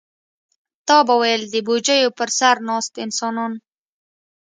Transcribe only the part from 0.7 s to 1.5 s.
تا به ویل